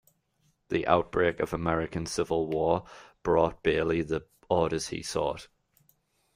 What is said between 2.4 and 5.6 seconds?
War brought Bailey the orders he sought.